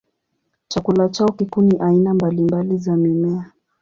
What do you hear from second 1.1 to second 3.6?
kikuu ni aina mbalimbali za mimea.